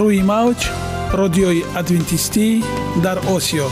[0.00, 0.60] рӯи мавҷ
[1.20, 2.46] радиои адвентистӣ
[3.04, 3.68] дар осиё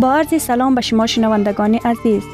[0.00, 2.33] با عرض سلام به شما شنوندگان عزیز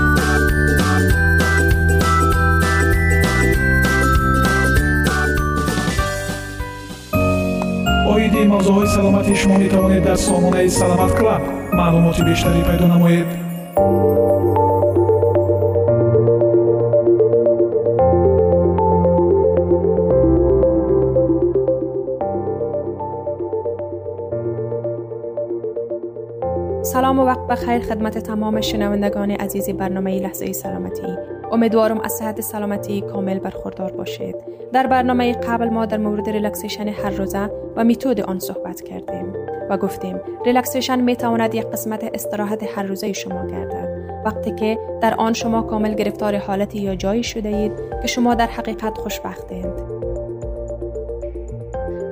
[8.30, 11.42] оиди мавзӯъҳои саломатии шумо метавонед дар сомонаи саломат клаб
[11.78, 13.28] маълумоти бештарӣ пайдо намоед
[26.92, 31.02] سلام و وقت بخیر خدمت تمام شنوندگان عزیز برنامه لحظه سلامتی
[31.51, 34.35] امیدوارم از صحت سلامتی کامل برخوردار باشید.
[34.73, 39.33] در برنامه قبل ما در مورد relaxation هر روزه و میتود آن صحبت کردیم
[39.69, 44.01] و گفتیم relaxation می تواند یک قسمت استراحت هر روزه شما گردد.
[44.25, 48.47] وقتی که در آن شما کامل گرفتار حالتی یا جایی شده اید که شما در
[48.47, 50.10] حقیقت خوشبختید.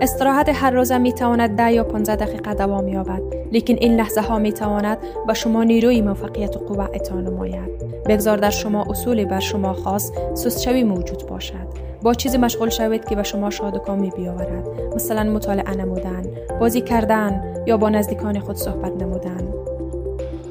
[0.01, 3.21] استراحت هر روزه می تواند ده یا 15 دقیقه دوام یابد.
[3.51, 8.03] لیکن این لحظه ها می تواند به شما نیروی موفقیت و قوت اعطا نماید.
[8.05, 11.67] بگذار در شما اصولی بر شما خاص سستشوی موجود باشد.
[12.01, 14.67] با چیزی مشغول شوید که به شما شادکامی بیاورد.
[14.95, 16.23] مثلا مطالعه نمودن
[16.59, 19.53] بازی کردن یا با نزدیکان خود صحبت نمودن.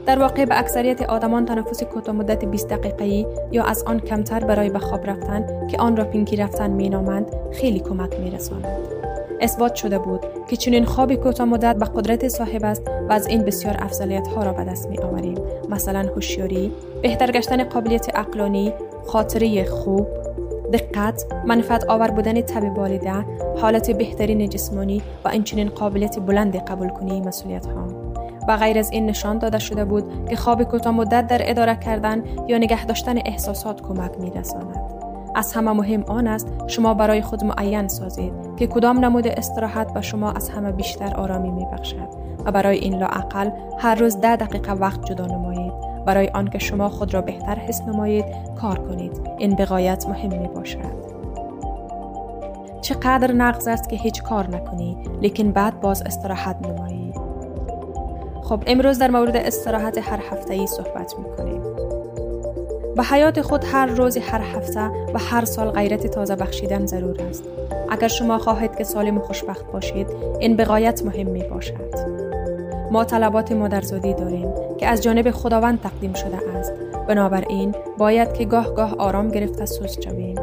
[0.07, 4.71] در واقع به اکثریت آدمان تنفس کوتاه مدت 20 دقیقه‌ای یا از آن کمتر برای
[4.71, 8.98] به خواب رفتن که آن را پینکی رفتن مینامند خیلی کمک میرساند.
[9.41, 13.43] اثبات شده بود که چنین خوابی کوتاه مدت به قدرت صاحب است و از این
[13.43, 15.39] بسیار افضلیت ها را به دست می آوریم
[15.69, 18.73] مثلا هوشیاری بهتر گشتن قابلیت عقلانی
[19.07, 20.07] خاطره خوب
[20.73, 23.25] دقت منفعت آور بودن تب والده
[23.61, 27.87] حالت بهترین جسمانی و اینچنین قابلیت بلند قبول کنی مسئولیت ها
[28.49, 32.25] و غیر از این نشان داده شده بود که خواب کوتاه مدت در اداره کردن
[32.49, 34.98] یا نگه داشتن احساسات کمک می رساند.
[35.39, 40.01] از همه مهم آن است شما برای خود معین سازید که کدام نمود استراحت به
[40.01, 42.09] شما از همه بیشتر آرامی می بخشد
[42.45, 45.73] و برای این لاعقل هر روز ده دقیقه وقت جدا نمایید.
[46.07, 48.25] برای آنکه شما خود را بهتر حس نمایید
[48.61, 49.21] کار کنید.
[49.39, 51.09] این بقایت مهم می باشد
[52.81, 57.13] چقدر نقض است که هیچ کار نکنی لیکن بعد باز استراحت نمایی.
[58.43, 61.78] خب امروز در مورد استراحت هر هفته ای صحبت می کنیم
[62.99, 64.81] به حیات خود هر روز هر هفته
[65.15, 67.45] و هر سال غیرت تازه بخشیدن ضرور است.
[67.91, 70.07] اگر شما خواهید که سالم و خوشبخت باشید
[70.41, 71.95] این بقایت مهم می باشد
[72.91, 74.49] ما طلبات مادرزادی داریم
[74.79, 76.73] که از جانب خداوند تقدیم شده است.
[77.09, 80.39] بنابراین باید که گاه گاه آرام گرفته سوز شویم.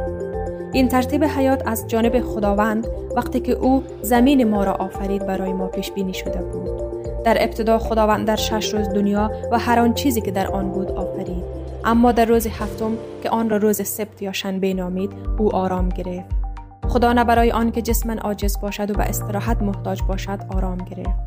[0.73, 5.67] این ترتیب حیات از جانب خداوند وقتی که او زمین ما را آفرید برای ما
[5.67, 6.81] پیش بینی شده بود.
[7.23, 10.91] در ابتدا خداوند در شش روز دنیا و هر آن چیزی که در آن بود
[10.91, 11.14] آفرید.
[11.85, 12.91] اما در روز هفتم
[13.23, 16.35] که آن را روز سبت یا شنبه نامید او آرام گرفت.
[16.87, 21.19] خدا نه برای آن که جسمن عاجز باشد و به استراحت محتاج باشد آرام گرفت.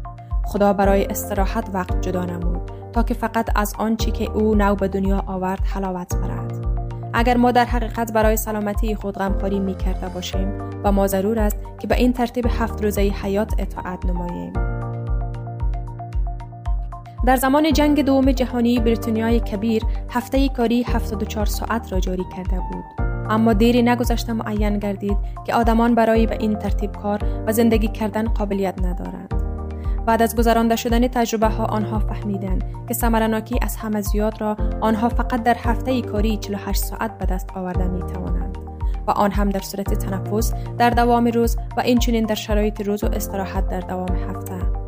[0.45, 4.89] خدا برای استراحت وقت جدا نمود تا که فقط از آنچه که او نو به
[4.89, 6.67] دنیا آورد حلاوت برد.
[7.13, 10.53] اگر ما در حقیقت برای سلامتی خود غمخواری می کرده باشیم
[10.85, 14.78] و ما ضرور است که به این ترتیب هفت روزه حیات اطاعت نماییم.
[17.26, 22.85] در زمان جنگ دوم جهانی بریتانیای کبیر هفته کاری 74 ساعت را جاری کرده بود.
[23.31, 25.17] اما دیری نگذشته معین گردید
[25.47, 29.35] که آدمان برای به این ترتیب کار و زندگی کردن قابلیت ندارند.
[30.06, 35.09] بعد از گذرانده شدن تجربه ها آنها فهمیدند که سمرناکی از همه زیاد را آنها
[35.09, 38.59] فقط در هفته کاری 48 ساعت به دست آورده می توانند
[39.06, 43.06] و آن هم در صورت تنفس در دوام روز و اینچنین در شرایط روز و
[43.06, 44.88] استراحت در دوام هفته.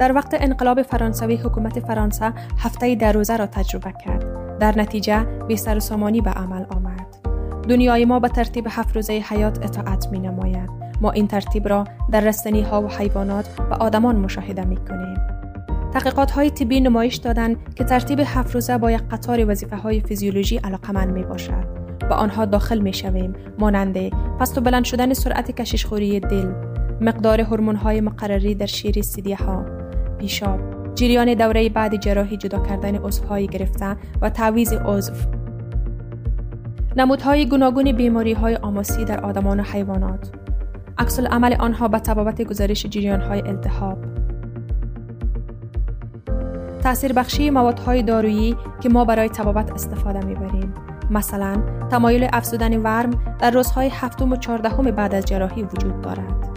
[0.00, 5.56] در وقت انقلاب فرانسوی حکومت فرانسه هفته در روزه را تجربه کرد در نتیجه بی
[5.56, 7.06] سر سامانی به عمل آمد
[7.68, 10.70] دنیای ما به ترتیب هفت روزه حیات اطاعت می نماید
[11.00, 15.16] ما این ترتیب را در رستنی ها و حیوانات و آدمان مشاهده می کنیم.
[15.92, 20.56] تحقیقات های طبی نمایش دادند که ترتیب هفت روزه با یک قطار وظیفه های فیزیولوژی
[20.56, 21.64] علاقمند می باشد.
[22.10, 24.10] با آنها داخل می شویم ماننده
[24.40, 26.52] پست و بلند شدن سرعت کششخوری دل
[27.00, 29.79] مقدار هورمون های مقرری در شیر سیدیه ها
[30.20, 30.60] پیشاب.
[30.94, 35.12] جریان دوره بعد جراحی جدا کردن عضوهای گرفته و تعویض عضو.
[36.96, 40.30] نمودهای گوناگون بیماری های آماسی در آدمان و حیوانات.
[40.98, 43.98] عکس عمل آنها به تبابت گزارش جریان های التهاب.
[46.82, 50.74] تأثیر بخشی موادهای دارویی که ما برای تبابت استفاده می‌بریم.
[51.10, 56.49] مثلا تمایل افزودن ورم در روزهای هفتم و چهاردهم بعد از جراحی وجود دارد.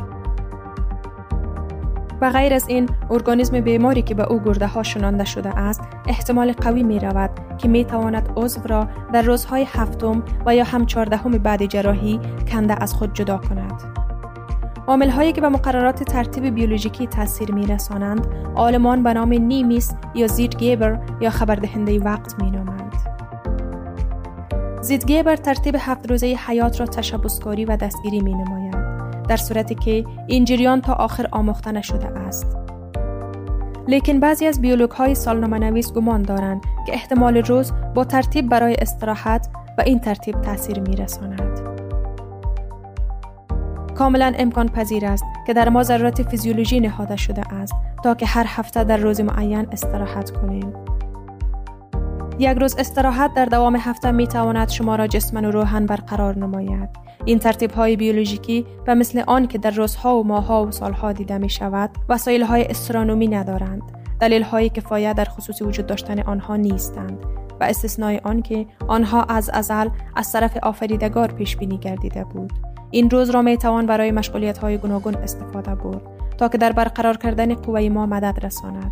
[2.24, 6.52] و غیر از این ارگانیسم بیماری که به او گرده ها شنانده شده است احتمال
[6.52, 11.32] قوی می رود که می تواند عضو را در روزهای هفتم و یا هم چهاردهم
[11.32, 12.20] بعد جراحی
[12.52, 13.82] کنده از خود جدا کند
[14.88, 20.28] عامل هایی که به مقررات ترتیب بیولوژیکی تاثیر می رسانند آلمان به نام نیمیس یا
[20.28, 22.94] گیبر یا خبردهنده وقت می نامند.
[25.06, 28.83] گیبر ترتیب هفت روزه حیات را تشبسکاری و دستگیری می نماید
[29.28, 32.58] در صورتی که این جریان تا آخر آموخته نشده است.
[33.88, 38.76] لیکن بعضی از بیولوگ های سالنامه نویس گمان دارند که احتمال روز با ترتیب برای
[38.76, 41.60] استراحت و این ترتیب تاثیر می رساند.
[43.96, 47.74] کاملا امکان پذیر است که در ما ضرورت فیزیولوژی نهاده شده است
[48.04, 50.74] تا که هر هفته در روز معین استراحت کنیم.
[52.40, 56.90] یک روز استراحت در دوام هفته می تواند شما را جسما و روحا برقرار نماید.
[57.26, 61.38] این ترتیب های بیولوژیکی و مثل آن که در روزها و ماهها و سالها دیده
[61.38, 63.82] می شود وسایل های استرانومی ندارند.
[64.20, 67.18] دلیل های کفایت در خصوص وجود داشتن آنها نیستند
[67.60, 72.54] و استثنای آن که آنها از ازل از طرف آفریدگار پیش بینی گردیده بود.
[72.92, 76.02] این روز را می توان برای مشغولیت های گوناگون استفاده برد
[76.38, 78.92] تا که در برقرار کردن قوه ما مدد رساند.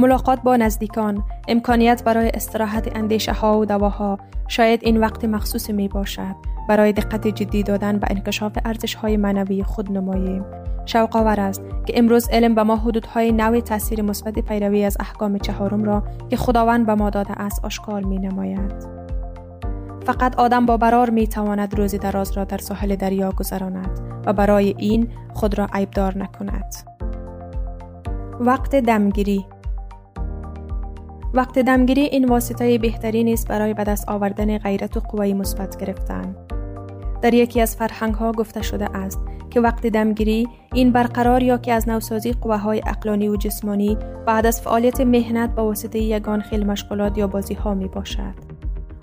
[0.00, 5.88] ملاقات با نزدیکان، امکانیت برای استراحت اندیشه ها و دواها شاید این وقت مخصوص می
[5.88, 6.34] باشد
[6.68, 10.44] برای دقت جدی دادن به انکشاف ارزش های معنوی خود نماییم.
[10.86, 15.38] شوق آور است که امروز علم به ما حدودهای نوع تاثیر مثبت پیروی از احکام
[15.38, 19.00] چهارم را که خداوند به ما داده است آشکار می نماید.
[20.06, 24.74] فقط آدم با برار می تواند روزی دراز را در ساحل دریا گذراند و برای
[24.78, 26.74] این خود را عیبدار نکند.
[28.40, 29.46] وقت دمگیری
[31.34, 36.36] وقت دمگیری این واسطه بهتری است برای به دست آوردن غیرت و قوی مثبت گرفتن.
[37.22, 39.20] در یکی از فرهنگ ها گفته شده است
[39.50, 44.46] که وقت دمگیری این برقرار یا که از نوسازی قوه های اقلانی و جسمانی بعد
[44.46, 48.34] از فعالیت مهنت با واسطه یگان خیل مشغولات یا بازی ها می باشد.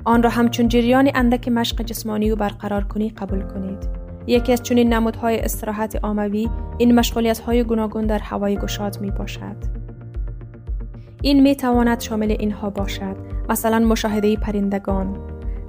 [0.05, 3.89] آن را همچون جریان اندک مشق جسمانی و برقرار کنی قبول کنید.
[4.27, 9.76] یکی از چنین نمودهای استراحت آموی این مشغولیت های گوناگون در هوای گشاد می باشد.
[11.27, 13.15] این می تواند شامل اینها باشد
[13.49, 15.17] مثلا مشاهده پرندگان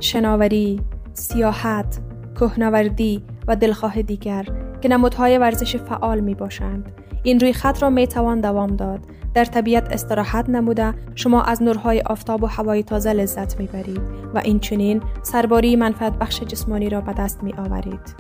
[0.01, 0.81] شناوری
[1.13, 2.01] سیاحت
[2.41, 4.47] کهنوردی و دلخواه دیگر
[4.81, 9.01] که نمودهای ورزش فعال می باشند این روی خط را می توان دوام داد
[9.35, 14.03] در طبیعت استراحت نموده شما از نورهای آفتاب و هوای تازه لذت می برید
[14.35, 18.15] و این چنین سرباری منفعت بخش جسمانی را به دست می آورید.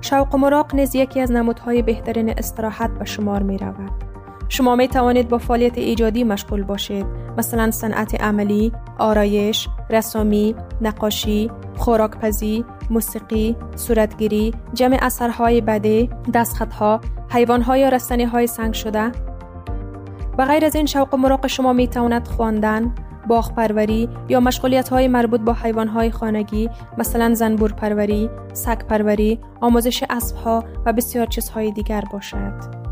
[0.00, 4.09] شوق و مراق نیز یکی از نمودهای بهترین استراحت به شمار می رود.
[4.52, 7.06] شما می توانید با فعالیت ایجادی مشغول باشید
[7.38, 17.88] مثلا صنعت عملی، آرایش، رسامی، نقاشی، خوراکپزی، موسیقی، صورتگیری، جمع اثرهای بده، دستخطها، حیوانها یا
[17.88, 19.12] رستنی های سنگ شده
[20.38, 22.94] و غیر از این شوق و مراق شما می تواند خواندن،
[23.28, 29.40] باغ پروری یا مشغولیت های مربوط با حیوان های خانگی مثلا زنبور پروری، سگ پروری،
[29.60, 32.89] آموزش اسب ها و بسیار چیزهای دیگر باشد.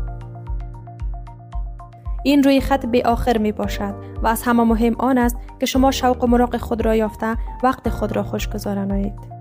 [2.23, 5.91] این روی خط به آخر می باشد و از همه مهم آن است که شما
[5.91, 9.39] شوق و مراق خود را یافته وقت خود را خوش گذرانید.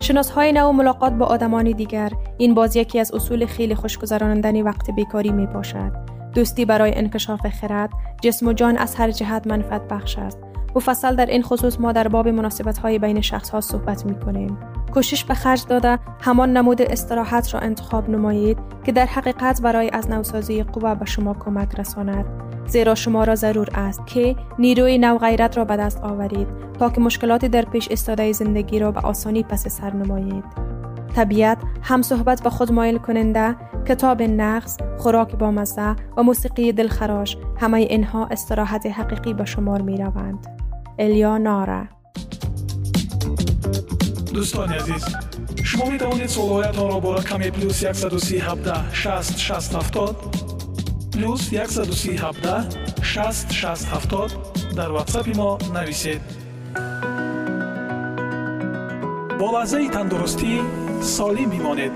[0.00, 4.90] شناس های نو ملاقات با آدمان دیگر این باز یکی از اصول خیلی خوشگذرانندنی وقت
[4.90, 5.92] بیکاری می باشد
[6.34, 7.90] دوستی برای انکشاف خرد
[8.22, 12.08] جسم و جان از هر جهت منفعت بخش است مفصل در این خصوص ما در
[12.08, 14.58] باب مناسبت های بین شخص ها صحبت می کنیم
[14.94, 20.10] کوشش به خرج داده همان نمود استراحت را انتخاب نمایید که در حقیقت برای از
[20.10, 22.24] نوسازی قوا به شما کمک رساند.
[22.66, 26.48] زیرا شما را ضرور است که نیروی نو غیرت را به دست آورید
[26.78, 30.44] تا که مشکلات در پیش استاده زندگی را به آسانی پس سر نمایید.
[31.18, 33.56] طبیعت هم صحبت به خود مایل کننده
[33.88, 39.96] کتاب نقص خوراک با مزه و موسیقی دلخراش همه اینها استراحت حقیقی به شمار می
[39.96, 40.46] روند
[40.98, 41.88] الیا ناره
[44.34, 45.04] دوستان عزیز
[45.64, 50.16] شما می توانید سوالهایتان را با رقم پلوس 137 60 60 70
[51.12, 54.32] پلوس 137 60 60 70
[54.76, 56.20] در واتساپ ما نویسید.
[59.38, 60.60] با لحظه تندرستی
[61.00, 61.92] سالم بمانید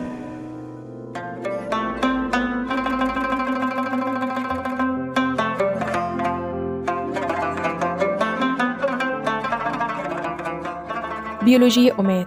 [11.44, 12.26] بیولوژی امید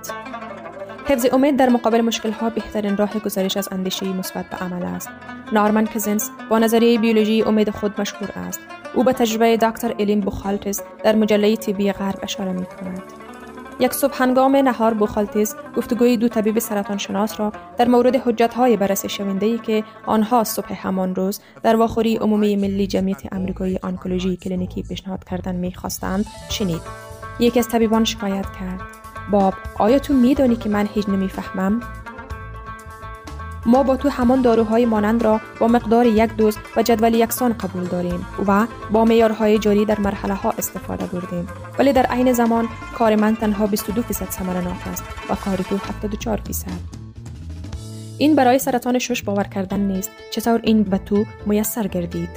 [1.08, 5.10] حفظ امید در مقابل مشکل ها بهترین راه گزارش از اندیشه مثبت به عمل است.
[5.51, 8.60] نارمن کزنس با نظریه بیولوژی امید خود مشهور است.
[8.94, 13.25] او به تجربه دکتر الین بوخالتس در مجله طبی غرب اشاره می کند.
[13.79, 18.77] یک صبح هنگام نهار بوخالتیز گفتگوی دو طبیب سرطان شناس را در مورد حجت های
[18.77, 24.38] بررسی شونده ای که آنها صبح همان روز در واخوری عمومی ملی جمعیت امریکایی آنکولوژی
[24.38, 26.82] کلینیکی پیشنهاد کردن می‌خواستند شنید
[27.39, 28.82] یکی از طبیبان شکایت کرد.
[29.32, 31.82] باب آیا تو میدانی که من هیچ نمی‌فهمم؟
[33.65, 37.84] ما با تو همان داروهای مانند را با مقدار یک دوز و جدول یکسان قبول
[37.84, 41.48] داریم و با معیارهای جاری در مرحله ها استفاده بردیم.
[41.79, 42.67] ولی در عین زمان
[42.98, 47.05] کار من تنها 22 فیصد ثمرناک است و کار تو 74 فیصد.
[48.17, 50.12] این برای سرطان شناس باور کردنی نیست.
[50.31, 52.29] چطور این به تو میسر گردید.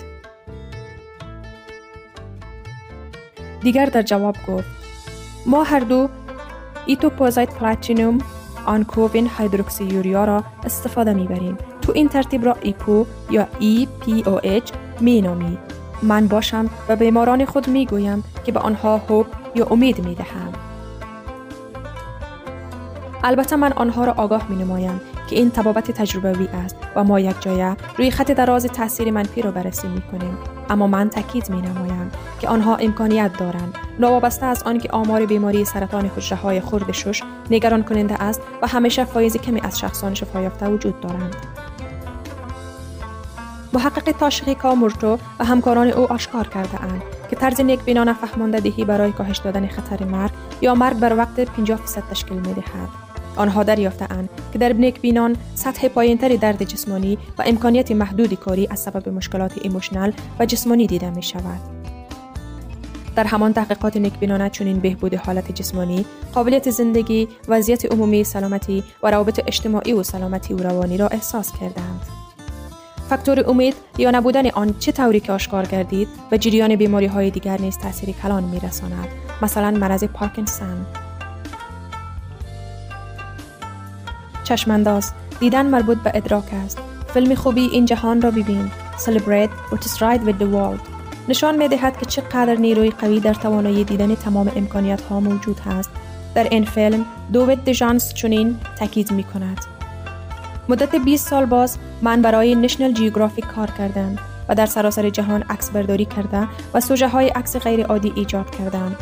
[3.62, 4.68] دیگر در جواب گفت.
[5.46, 6.08] ما هر دو
[6.86, 8.18] etoposide platinum
[8.68, 11.58] Oncovin hydroxyurea را استفاده می‌بریم.
[11.82, 15.58] تو این ترتیب را EPO یا EPOH می نامید
[16.02, 20.52] من باشم و بیماران خود می گویم که به آنها هوب یا امید می دهم.
[23.24, 27.36] البته من آنها را آگاه می نمایم که این تبابت تجربوی است و ما یک
[27.40, 30.38] جایه روی خط دراز تاثیر منفی را بررسی می کنیم
[30.70, 32.10] اما من تاکید می نمایم
[32.40, 33.74] که آنها امکانیت دارند.
[33.98, 39.04] نوابسته از آنکه آمار بیماری سرطان حجره های خرد شش نگران کننده است و همیشه
[39.04, 41.36] فایز کمی از شخصان شفا یافته وجود دارند
[43.72, 49.12] محقق تاشقی کامورتو و همکاران او آشکار کرده اند که طرز نیک بینانه فهماندهی برای
[49.12, 52.88] کاهش دادن خطر مرگ یا مرگ بر وقت 50 فیصد تشکیل می دهد.
[53.36, 58.80] آنها دریافتهاند که در بنک بینان سطح پایینتری درد جسمانی و امکانیت محدودی کاری از
[58.80, 61.77] سبب مشکلات ایموشنال و جسمانی دیده می شود.
[63.18, 69.40] در همان تحقیقات نیکبینانه چنین بهبود حالت جسمانی، قابلیت زندگی، وضعیت عمومی سلامتی و روابط
[69.46, 72.00] اجتماعی و سلامتی و روانی را احساس کردند.
[73.08, 77.60] فاکتور امید یا نبودن آن چه طوری که آشکار گردید و جریان بیماری های دیگر
[77.60, 79.08] نیز تاثیر کلان می رساند.
[79.42, 80.86] مثلا مرض پارکینسون
[84.44, 85.12] چشمانداز.
[85.40, 86.78] دیدن مربوط به ادراک است.
[87.14, 88.70] فیلم خوبی این جهان را ببین.
[88.98, 90.97] Celebrate what is right with the
[91.28, 95.90] نشان می دهد که چقدر نیروی قوی در توانایی دیدن تمام امکانیت ها موجود است
[96.34, 99.58] در این فیلم دوید دژانس چنین تاکید می کند
[100.68, 104.16] مدت 20 سال باز من برای نشنل جیوگرافیک کار کردم
[104.48, 108.96] و در سراسر جهان عکس برداری کرده و سوژه های عکس غیر عادی ایجاد کردند.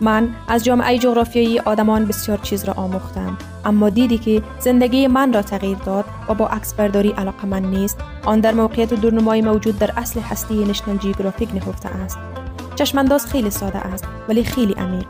[0.00, 3.38] من از جامعه جغرافیایی آدمان بسیار چیز را آموختم.
[3.66, 7.98] اما دیدی که زندگی من را تغییر داد و با عکس برداری علاقه من نیست.
[8.24, 12.18] آن در موقعیت دورنمایی موجود در اصل هستی نشنل جیوگرافیک نهفته است.
[12.74, 15.06] چشمانداز خیلی ساده است ولی خیلی عمیق.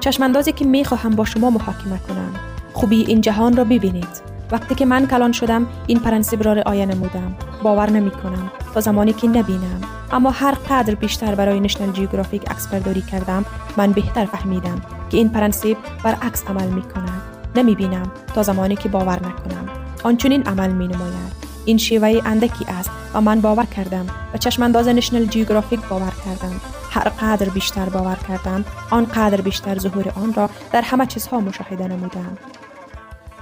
[0.00, 2.34] چشماندازی که می خواهم با شما محاکمه کنم.
[2.72, 4.26] خوبی این جهان را ببینید.
[4.50, 9.12] وقتی که من کلان شدم این پرنسیب را رعایه نمودم باور نمی کنم تا زمانی
[9.12, 9.80] که نبینم.
[10.12, 13.44] اما هر قدر بیشتر برای نشنل جیوگرافیک عکس برداری کردم
[13.76, 17.15] من بهتر فهمیدم که این پرنسیب برعکس عمل می کند
[17.56, 19.68] نمی بینم تا زمانی که باور نکنم.
[20.04, 25.24] آنچنین عمل می نماید این شیوه اندکی است و من باور کردم و چشمانداز نشنل
[25.24, 26.60] جیوگرافیک باور کردم.
[26.90, 32.38] هر قدر بیشتر باور کردم آنقدر بیشتر ظهور آن را در همه چیزها مشاهده نمودم.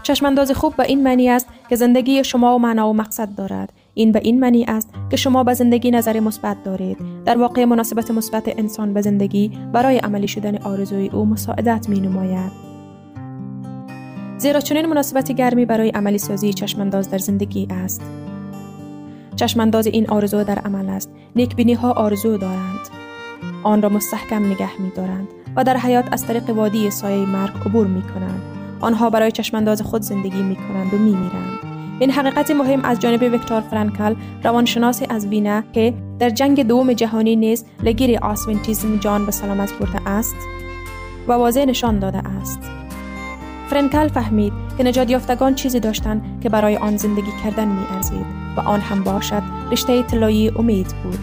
[0.02, 3.72] چشمانداز خوب به این معنی است که زندگی شما و معنا و مقصد دارد.
[3.94, 6.98] این به این معنی است که شما به زندگی نظر مثبت دارید.
[7.24, 12.73] در واقع مناسبت مثبت انسان به زندگی برای عملی شدن آرزوی او مساعدت می نماید
[14.44, 18.02] زیرا چنین مناسبت گرمی برای عملی سازی چشمانداز در زندگی است
[19.36, 22.88] چشمانداز این آرزو در عمل است نیکبینی ها آرزو دارند
[23.62, 27.86] آن را مستحکم نگه می دارند و در حیات از طریق وادی سایه مرگ عبور
[27.86, 28.42] می کنند
[28.80, 31.58] آنها برای چشمانداز خود زندگی می کنند و می میرند.
[32.00, 37.36] این حقیقت مهم از جانب ویکتور فرانکل روانشناس از وینه که در جنگ دوم جهانی
[37.36, 40.36] نیز لگیر آسونتیزم جان به سلامت برده است
[41.28, 42.73] و واضح نشان داده است.
[43.70, 48.60] فرانکل فهمید که نجات یافتگان چیزی داشتند که برای آن زندگی کردن می ارزید و
[48.60, 51.18] آن هم باشد رشته طلایی امید بود.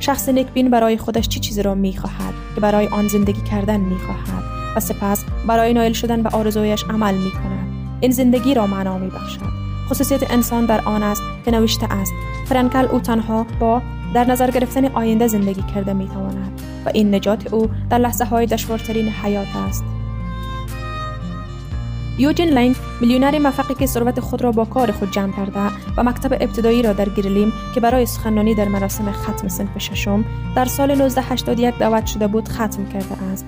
[0.00, 3.98] شخص نکبین برای خودش چی چیزی را می خواهد که برای آن زندگی کردن می
[3.98, 4.42] خواهد
[4.76, 7.66] و سپس برای نایل شدن به آرزویش عمل می کند.
[8.00, 9.40] این زندگی را معنا می بخشد.
[9.88, 12.12] خصوصیت انسان در آن است که نوشته است
[12.46, 13.82] فرانکل او تنها با
[14.14, 18.46] در نظر گرفتن آینده زندگی کرده می تواند و این نجات او در لحظه های
[18.46, 19.84] دشوارترین حیات است.
[22.18, 25.60] یوجین لنگ میلیونر موفقی که ثروت خود را با کار خود جمع کرده
[25.96, 30.24] و مکتب ابتدایی را در گرلیم که برای سخنرانی در مراسم ختم صنف ششم
[30.56, 33.46] در سال 1981 دعوت شده بود ختم کرده است.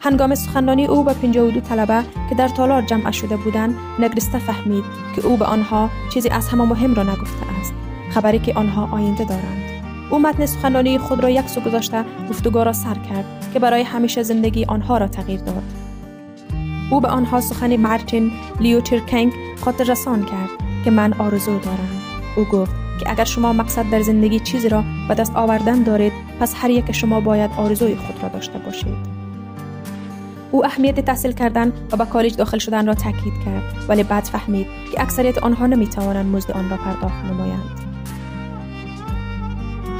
[0.00, 4.84] هنگام سخنرانی او به 52 طلبه که در تالار جمع شده بودند نگرسته فهمید
[5.16, 7.72] که او به آنها چیزی از همه مهم را نگفته است
[8.10, 9.62] خبری که آنها آینده دارند
[10.10, 14.22] او متن سخنرانی خود را یک سو گذاشته گفتگو را سر کرد که برای همیشه
[14.22, 15.85] زندگی آنها را تغییر داد
[16.90, 20.50] او به آنها سخن مارتین لیوتر کنگ خاطر رسان کرد
[20.84, 21.88] که من آرزو دارم.
[22.36, 26.54] او گفت که اگر شما مقصد در زندگی چیزی را به دست آوردن دارید پس
[26.56, 29.16] هر یک شما باید آرزوی خود را داشته باشید.
[30.50, 34.66] او اهمیت تحصیل کردن و به کالج داخل شدن را تاکید کرد ولی بعد فهمید
[34.92, 37.80] که اکثریت آنها نمی توانند مزد آن را پرداخت نمایند.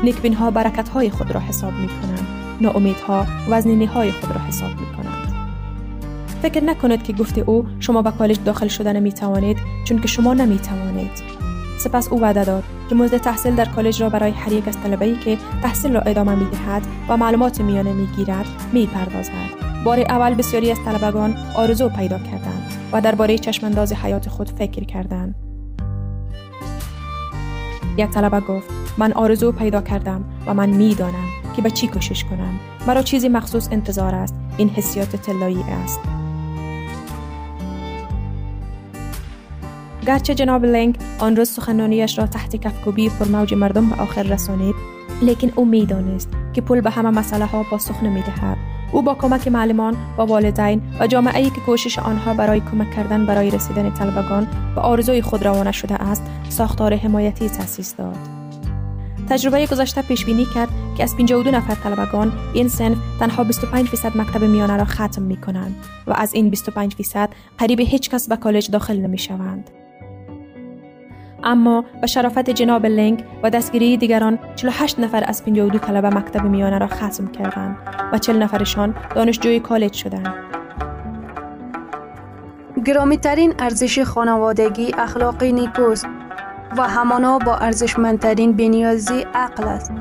[0.05, 2.27] نیکبین ها برکت های خود را حساب می کنند
[2.61, 5.26] ناامیدها وزنینی های خود را حساب می کنند
[6.47, 10.35] فکر نکنید که گفته او شما به کالج داخل شدن می توانید چون که شما
[10.35, 11.11] نمی توانید
[11.79, 15.17] سپس او وعده داد که مزد تحصیل در کالج را برای هر یک از طلبه‌ای
[15.17, 19.33] که تحصیل را ادامه می دهد و معلومات میانه می گیرد می پردازد.
[19.85, 25.35] بار اول بسیاری از طلبگان آرزو پیدا کردند و درباره چشمانداز حیات خود فکر کردند.
[27.97, 32.61] یک طلبه گفت من آرزو پیدا کردم و من می‌دانم که به چی کوشش کنم
[32.87, 36.01] مرا چیزی مخصوص انتظار است این حسیات طلایی است
[40.07, 44.75] گرچه جناب لنگ آن روز سخنانیش را تحت کفکوبی موج مردم به آخر رسانید
[45.23, 48.57] لیکن او می‌دانست که پول به همه مسئله ها پاسخ نمی‌دهد
[48.92, 53.27] او با کمک معلمان و والدین و جامعه ای که کوشش آنها برای کمک کردن
[53.27, 58.16] برای رسیدن طلبگان به آرزوی خود روانه شده است ساختار حمایتی تأسیس داد
[59.29, 64.16] تجربه گذشته پیش بینی کرد که از 52 نفر طلبگان این سنف تنها 25 درصد
[64.16, 68.37] مکتب میانه را ختم می کنند و از این 25 درصد قریب هیچ کس به
[68.37, 69.71] کالج داخل نمی شوند.
[71.47, 76.79] اما به شرافت جناب لنگ و دستگیری دیگران 48 نفر از 52 طلبه مکتب میانه
[76.79, 77.77] را ختم کردند
[78.13, 80.35] و 40 نفرشان دانشجوی کالج شدند.
[82.85, 86.07] گرامی ترین ارزش خانوادگی اخلاقی نیکوست
[86.77, 89.93] و همانا با ارزشمندترین بنیازی عقل است.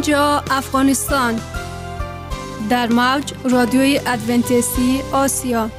[0.00, 1.34] اینجا افغانستان.
[2.70, 5.70] در موج رادیوی ادونتیستی آسیا.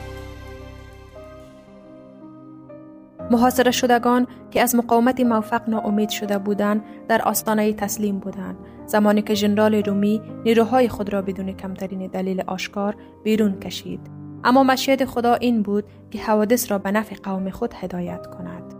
[3.31, 8.57] محاصره شدگان که از مقاومت موفق ناامید شده بودند در آستانه تسلیم بودند.
[8.85, 13.99] زمانی که ژنرال رومی نیروهای خود را بدون کمترین دلیل آشکار بیرون کشید.
[14.43, 18.73] اما مشیت خدا این بود که حوادث را به نفع قوم خود هدایت کند.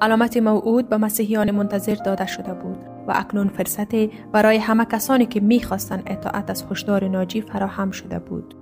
[0.00, 2.95] علامت موعود به مسیحیان منتظر داده شده بود.
[3.06, 8.54] و اکنون فرصتی برای همه کسانی که می‌خواستند اطاعت از هشدار ناجی فراهم شده بود.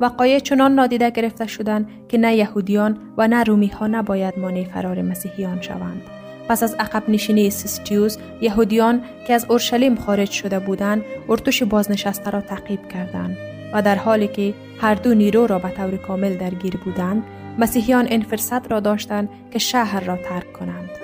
[0.00, 5.02] وقایع چنان نادیده گرفته شدند که نه یهودیان و نه رومی ها نباید مانع فرار
[5.02, 6.02] مسیحیان شوند.
[6.48, 12.40] پس از عقب نشینی سیستیوس یهودیان که از اورشلیم خارج شده بودند ارتش بازنشسته را
[12.40, 13.36] تعقیب کردند
[13.74, 17.22] و در حالی که هر دو نیرو را به طور کامل درگیر بودند
[17.58, 21.01] مسیحیان این فرصت را داشتند که شهر را ترک کنند.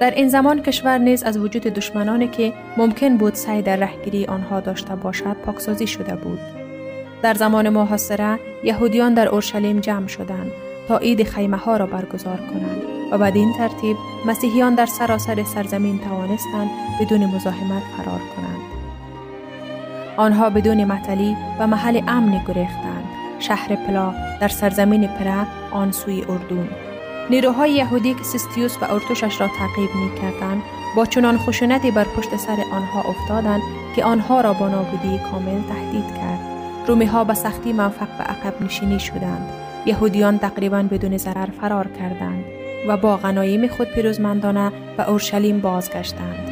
[0.00, 4.60] در این زمان کشور نیز از وجود دشمنانی که ممکن بود سعی در رهگیری آنها
[4.60, 6.38] داشته باشد پاکسازی شده بود.
[7.22, 10.52] در زمان محاصره یهودیان در اورشلیم جمع شدند
[10.88, 16.70] تا عید خیمه ها را برگزار کنند و بدین ترتیب مسیحیان در سراسر سرزمین توانستند
[17.00, 18.60] بدون مزاحمت فرار کنند.
[20.16, 23.04] آنها بدون مطلی و محل امنی گریختند.
[23.38, 26.68] شهر پلا در سرزمین پره آن سوی اردون
[27.30, 30.62] نیروهای یهودی که سیستیوس و ارتوشش را تعقیب می کردند
[30.96, 33.60] با چنان خشونتی بر پشت سر آنها افتادند
[33.96, 36.40] که آنها را با نابودی کامل تهدید کرد.
[36.86, 39.48] رومی ها به سختی موفق به عقب نشینی شدند.
[39.86, 42.44] یهودیان تقریبا بدون ضرر فرار کردند
[42.88, 46.50] و با غنایم خود پیروزمندانه به اورشلیم بازگشتند.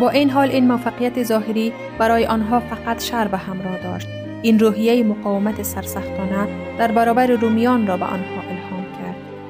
[0.00, 4.08] با این حال این موفقیت ظاهری برای آنها فقط شر به همراه داشت.
[4.42, 8.65] این روحیه مقاومت سرسختانه در برابر رومیان را به آنها الهام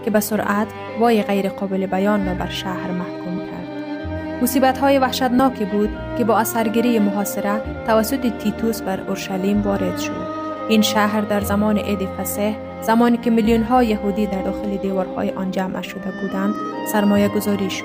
[0.06, 0.66] که به سرعت
[1.00, 4.42] وای غیر قابل بیان را بر شهر محکوم کرد.
[4.42, 10.26] مصیبت های وحشتناکی بود که با اثرگیری محاصره توسط تیتوس بر اورشلیم وارد شد.
[10.68, 15.50] این شهر در زمان عید فسح زمانی که میلیون ها یهودی در داخل دیوارهای آن
[15.50, 16.54] جمع شده بودند
[16.92, 17.84] سرمایه گذاری شد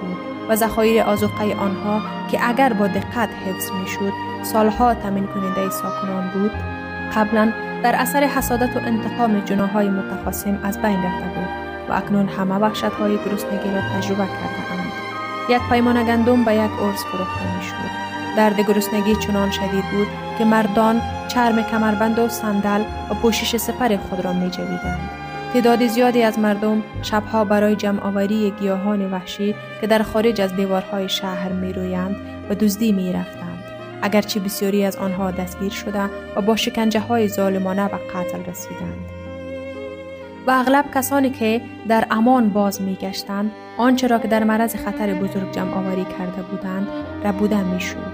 [0.50, 6.32] و ذخایر آزوقه آنها که اگر با دقت حفظ می شد سالها تمین کننده ساکنان
[6.34, 6.52] بود.
[7.16, 7.52] قبلا
[7.84, 11.61] در اثر حسادت و انتقام جناهای متخاصم از بین رفته بود.
[11.92, 14.92] و اکنون همه وحشت های گرسنگی را تجربه کرده اند.
[15.50, 17.92] یک پیمان گندم به یک ارز فروخته می شد.
[18.38, 24.26] درد گرسنگی چنان شدید بود که مردان چرم کمربند و صندل و پوشش سپر خود
[24.26, 25.10] را می جویدند.
[25.54, 31.10] تعداد زیادی از مردم شبها برای جمع آوری گیاهان وحشی که در خارج از دیوارهای
[31.10, 32.16] شهر می رویند
[32.50, 33.64] و دزدی می رفتند.
[34.02, 39.21] اگرچه بسیاری از آنها دستگیر شده و با شکنجه های ظالمانه به قتل رسیدند.
[40.48, 45.14] و اغلب کسانی که در امان باز می گشتند آنچه را که در معرض خطر
[45.14, 46.88] بزرگ جمع آوری کرده بودند
[47.26, 48.14] ربوده می شود.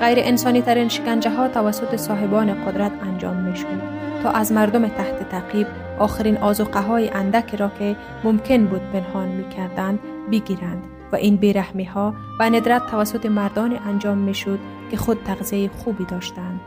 [0.00, 4.04] غیر انسانی ترین شکنجه ها توسط صاحبان قدرت انجام می شود.
[4.22, 5.66] تا از مردم تحت تعقیب
[5.98, 9.98] آخرین آزوقه های اندک را که ممکن بود پنهان می کردند
[10.32, 10.82] بگیرند
[11.12, 14.58] و این بیرحمی ها و ندرت توسط مردان انجام می شد
[14.90, 16.60] که خود تغذیه خوبی داشتند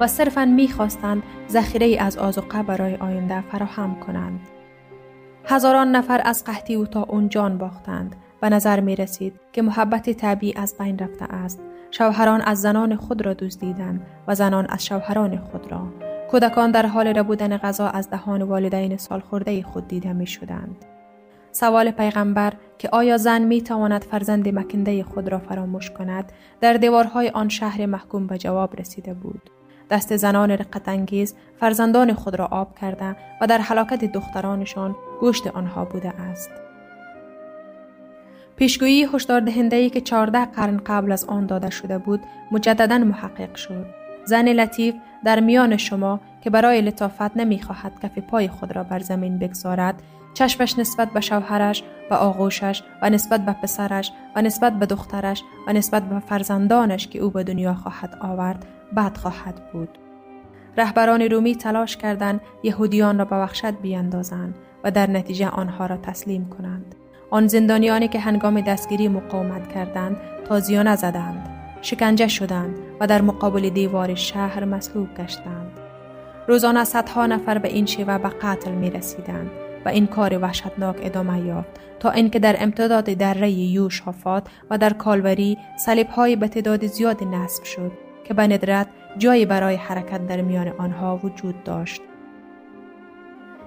[0.00, 4.40] و صرفا می خواستند ذخیره از آزوقه برای آینده فراهم کنند.
[5.44, 10.10] هزاران نفر از قحطی و تا اون جان باختند و نظر می رسید که محبت
[10.10, 11.60] طبیعی از بین رفته است.
[11.90, 15.88] شوهران از زنان خود را دزدیدند و زنان از شوهران خود را
[16.30, 20.84] کودکان در حال ربودن غذا از دهان والدین سالخورده خود دیده می شدند.
[21.52, 27.28] سوال پیغمبر که آیا زن می تواند فرزند مکنده خود را فراموش کند در دیوارهای
[27.28, 29.50] آن شهر محکوم به جواب رسیده بود.
[29.90, 35.84] دست زنان رقت انگیز فرزندان خود را آب کرده و در حلاکت دخترانشان گوشت آنها
[35.84, 36.50] بوده است.
[38.56, 42.20] پیشگویی هشدار دهنده که 14 قرن قبل از آن داده شده بود
[42.52, 43.86] مجددا محقق شد.
[44.24, 49.38] زن لطیف در میان شما که برای لطافت نمی‌خواهد کف پای خود را بر زمین
[49.38, 50.02] بگذارد
[50.34, 55.72] چشمش نسبت به شوهرش و آغوشش و نسبت به پسرش و نسبت به دخترش و
[55.72, 59.98] نسبت به فرزندانش که او به دنیا خواهد آورد بد خواهد بود.
[60.78, 66.48] رهبران رومی تلاش کردند یهودیان را به وحشت بیاندازند و در نتیجه آنها را تسلیم
[66.48, 66.94] کنند.
[67.30, 70.16] آن زندانیانی که هنگام دستگیری مقاومت کردند
[70.48, 71.48] تازیانه زدند
[71.82, 75.80] شکنجه شدند و در مقابل دیوار شهر مسلوب گشتند.
[76.48, 79.50] روزانه صدها نفر به این شیوه به قتل می رسیدند
[79.84, 85.58] و این کار وحشتناک ادامه یافت تا اینکه در امتداد دره یوشافات و در کالوری
[86.16, 88.09] های به تعداد زیاد نصب شد.
[88.30, 88.86] که به ندرت
[89.18, 92.02] جایی برای حرکت در میان آنها وجود داشت.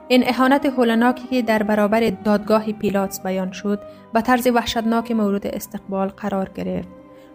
[0.08, 3.80] این اهانت هولناکی که در برابر دادگاه پیلاتس بیان شد
[4.14, 6.88] به طرز وحشتناک مورد استقبال قرار گرفت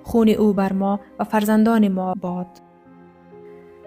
[0.02, 2.46] خون او بر ما و فرزندان ما باد.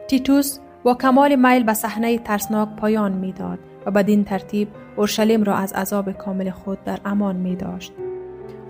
[0.08, 5.74] تیتوس با کمال میل به صحنه ترسناک پایان می‌داد و بدین ترتیب اورشلیم را از
[5.74, 7.94] عذاب کامل خود در امان می داشت.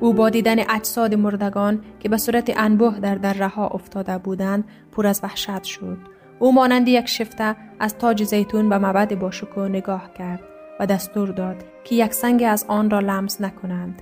[0.02, 5.08] او با دیدن اجساد مردگان که به صورت انبوه در دره ها افتاده بودند پر
[5.08, 5.98] از وحشت شد.
[6.40, 10.42] او مانند یک شفته از تاج زیتون به مبد باشکو نگاه کرد
[10.80, 14.02] و دستور داد که یک سنگ از آن را لمس نکنند.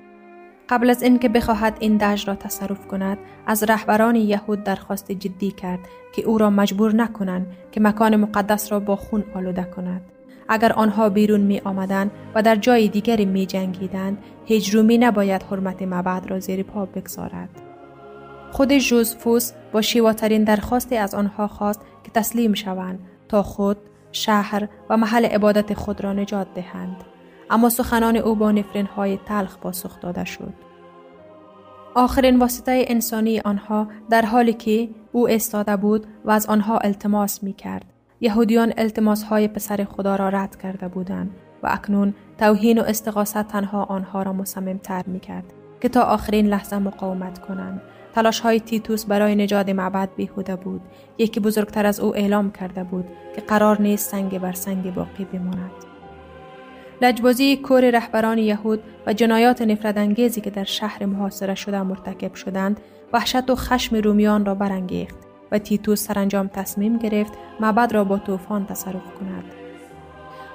[0.68, 5.80] قبل از اینکه بخواهد این دشت را تصرف کند از رهبران یهود درخواست جدی کرد
[6.14, 10.02] که او را مجبور نکنند که مکان مقدس را با خون آلوده کند
[10.50, 15.82] اگر آنها بیرون می آمدن و در جای دیگری می جنگیدند هیچ رومی نباید حرمت
[15.82, 17.48] مبعد را زیر پا بگذارد
[18.50, 23.76] خود جوزفوس با شیواترین درخواستی از آنها خواست که تسلیم شوند تا خود
[24.12, 27.04] شهر و محل عبادت خود را نجات دهند
[27.50, 30.52] اما سخنان او با نفرین های تلخ پاسخ داده شد.
[31.94, 37.52] آخرین واسطه انسانی آنها در حالی که او استاده بود و از آنها التماس می
[37.52, 37.84] کرد.
[38.20, 41.30] یهودیان التماس های پسر خدا را رد کرده بودند
[41.62, 44.44] و اکنون توهین و استقاست تنها آنها را
[44.82, 45.44] تر می کرد
[45.80, 47.82] که تا آخرین لحظه مقاومت کنند.
[48.14, 50.80] تلاش های تیتوس برای نجات معبد بیهوده بود.
[51.18, 53.04] یکی بزرگتر از او اعلام کرده بود
[53.36, 55.70] که قرار نیست سنگ بر سنگ باقی بماند.
[57.02, 62.80] لجبازی کور رهبران یهود و جنایات نفرت انگیزی که در شهر محاصره شده مرتکب شدند
[63.12, 68.66] وحشت و خشم رومیان را برانگیخت و تیتوس سرانجام تصمیم گرفت معبد را با طوفان
[68.66, 69.44] تصرف کند.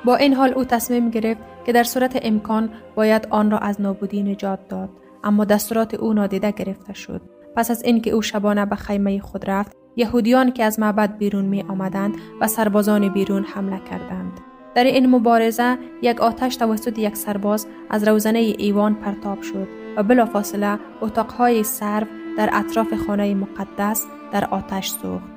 [0.06, 4.24] با این حال او تصمیم گرفت که در صورت امکان باید آن را از نابودی
[4.24, 4.90] نجات داد
[5.24, 7.22] اما دستورات او نادیده گرفته شد.
[7.56, 11.62] پس از اینکه او شبانه به خیمه خود رفت یهودیان که از معبد بیرون می
[11.62, 14.40] آمدند و سربازان بیرون حمله کردند.
[14.76, 20.80] در این مبارزه یک آتش توسط یک سرباز از روزنه ایوان پرتاب شد و بلافاصله
[21.02, 25.36] اتاقهای سرو در اطراف خانه مقدس در آتش سوخت.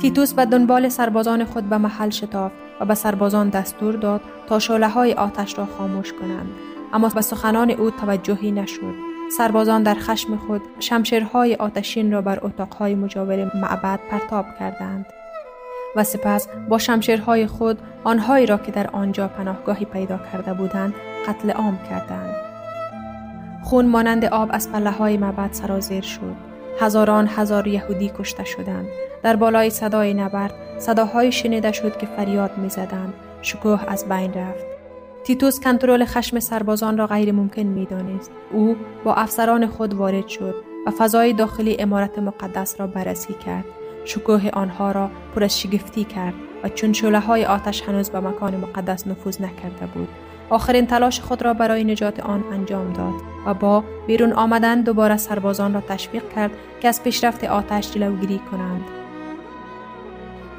[0.00, 4.88] تیتوس به دنبال سربازان خود به محل شتافت و به سربازان دستور داد تا شعله
[4.88, 6.50] های آتش را خاموش کنند
[6.92, 8.94] اما به سخنان او توجهی نشد
[9.36, 15.06] سربازان در خشم خود شمشیرهای آتشین را بر اتاقهای مجاور معبد پرتاب کردند
[15.96, 20.94] و سپس با شمشیرهای خود آنهایی را که در آنجا پناهگاهی پیدا کرده بودند
[21.28, 22.45] قتل عام کردند.
[23.66, 26.36] خون مانند آب از پله های معبد سرازیر شد.
[26.80, 28.86] هزاران هزار یهودی کشته شدند.
[29.22, 33.14] در بالای صدای نبرد صداهای شنیده شد که فریاد می زدند.
[33.42, 34.64] شکوه از بین رفت.
[35.24, 38.30] تیتوس کنترل خشم سربازان را غیر ممکن می دانست.
[38.52, 40.54] او با افسران خود وارد شد
[40.86, 43.64] و فضای داخلی امارت مقدس را بررسی کرد.
[44.04, 48.56] شکوه آنها را پر از شگفتی کرد و چون شله های آتش هنوز به مکان
[48.56, 50.08] مقدس نفوذ نکرده بود
[50.50, 53.14] آخرین تلاش خود را برای نجات آن انجام داد
[53.46, 58.84] و با بیرون آمدن دوباره سربازان را تشویق کرد که از پیشرفت آتش جلوگیری کنند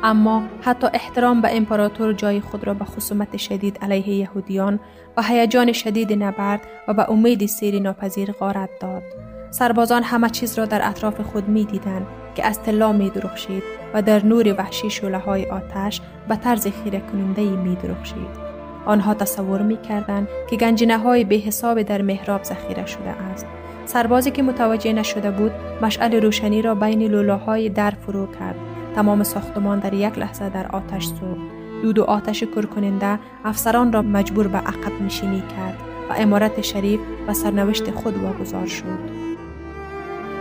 [0.03, 4.79] اما حتی احترام به امپراتور جای خود را به خصومت شدید علیه یهودیان
[5.17, 9.03] و هیجان شدید نبرد و به امید سیری ناپذیر غارت داد
[9.51, 14.01] سربازان همه چیز را در اطراف خود می دیدن که از طلا می درخشید و
[14.01, 18.46] در نور وحشی شوله های آتش به طرز خیره کننده می درخشید.
[18.87, 23.45] آنها تصور می کردن که گنجینه های به حساب در محراب ذخیره شده است.
[23.85, 28.55] سربازی که متوجه نشده بود مشعل روشنی را بین لولاهای در فرو کرد.
[28.95, 31.57] تمام ساختمان در یک لحظه در آتش سوخت.
[31.81, 35.77] دود و آتش کرکننده افسران را مجبور به عقب نشینی کرد
[36.09, 39.27] و امارت شریف و سرنوشت خود واگذار شد.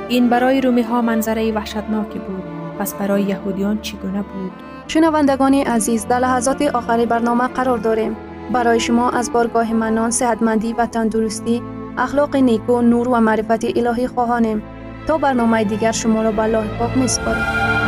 [0.09, 2.43] این برای رومی ها منظره وحشتناکی بود
[2.79, 4.53] پس برای یهودیان چگونه بود
[4.89, 8.17] شنوندگان عزیز در لحظات آخری برنامه قرار داریم
[8.53, 11.63] برای شما از بارگاه منان صحتمندی و تندرستی
[11.99, 14.63] اخلاق نیکو نور و معرفت الهی خواهانیم
[15.07, 17.86] تا برنامه دیگر شما را به پاک میسپاریم